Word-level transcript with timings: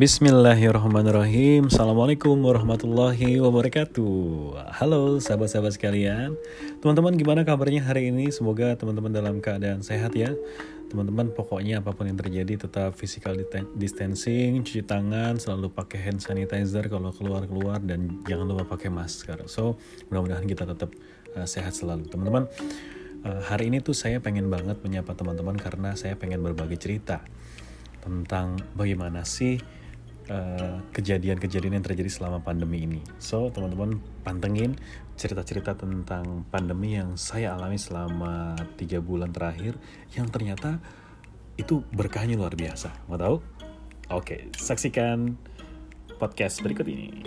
Bismillahirrahmanirrahim. 0.00 1.68
Assalamualaikum 1.68 2.32
warahmatullahi 2.40 3.36
wabarakatuh. 3.36 4.72
Halo 4.80 5.20
sahabat-sahabat 5.20 5.76
sekalian. 5.76 6.40
Teman-teman 6.80 7.20
gimana 7.20 7.44
kabarnya 7.44 7.84
hari 7.84 8.08
ini? 8.08 8.32
Semoga 8.32 8.80
teman-teman 8.80 9.12
dalam 9.12 9.44
keadaan 9.44 9.84
sehat 9.84 10.16
ya. 10.16 10.32
Teman-teman 10.88 11.36
pokoknya 11.36 11.84
apa 11.84 11.92
pun 11.92 12.08
yang 12.08 12.16
terjadi 12.16 12.64
Tetap 12.64 12.96
physical 12.96 13.36
distancing 13.76 14.64
Cuci 14.64 14.88
tangan 14.88 15.36
Selalu 15.36 15.70
pakai 15.70 16.02
hand 16.02 16.18
sanitizer 16.18 16.90
Kalau 16.90 17.14
keluar-keluar 17.14 17.78
Dan 17.78 18.24
jangan 18.24 18.48
lupa 18.48 18.74
pakai 18.74 18.88
masker. 18.88 19.52
So 19.52 19.76
mudah-mudahan 20.08 20.48
kita 20.48 20.64
tetap 20.64 20.96
uh, 21.36 21.44
sehat 21.44 21.76
selalu. 21.76 22.08
Teman-teman 22.08 22.48
uh, 23.28 23.40
Hari 23.52 23.68
ini 23.68 23.84
tuh 23.84 23.92
saya 23.92 24.16
pengen 24.24 24.48
banget 24.48 24.80
menyapa 24.80 25.12
teman-teman 25.12 25.60
Karena 25.60 25.92
saya 25.92 26.16
pengen 26.16 26.40
berbagi 26.40 26.80
cerita 26.80 27.20
Tentang 28.00 28.56
bagaimana 28.74 29.28
sih 29.28 29.79
kejadian-kejadian 30.94 31.72
uh, 31.72 31.76
yang 31.80 31.86
terjadi 31.86 32.10
selama 32.10 32.38
pandemi 32.44 32.84
ini. 32.84 33.00
So, 33.18 33.50
teman-teman 33.50 33.98
pantengin 34.22 34.76
cerita-cerita 35.20 35.76
tentang 35.76 36.48
pandemi 36.48 36.96
yang 36.96 37.16
saya 37.20 37.52
alami 37.56 37.76
selama 37.76 38.56
tiga 38.80 39.04
bulan 39.04 39.32
terakhir 39.34 39.76
yang 40.16 40.32
ternyata 40.32 40.80
itu 41.60 41.84
berkahnya 41.92 42.40
luar 42.40 42.56
biasa. 42.56 43.04
Mau 43.10 43.20
tahu? 43.20 43.36
Oke, 44.10 44.48
saksikan 44.56 45.36
podcast 46.16 46.64
berikut 46.64 46.88
ini. 46.88 47.20